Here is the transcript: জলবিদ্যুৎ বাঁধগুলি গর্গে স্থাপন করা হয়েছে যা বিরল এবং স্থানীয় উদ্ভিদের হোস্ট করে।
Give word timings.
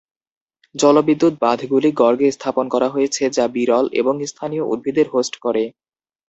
জলবিদ্যুৎ 0.75 1.33
বাঁধগুলি 1.41 1.89
গর্গে 1.93 2.27
স্থাপন 2.31 2.65
করা 2.73 2.87
হয়েছে 2.89 3.23
যা 3.29 3.45
বিরল 3.55 3.85
এবং 3.93 4.13
স্থানীয় 4.27 4.63
উদ্ভিদের 4.73 5.07
হোস্ট 5.13 5.33
করে। 5.45 5.63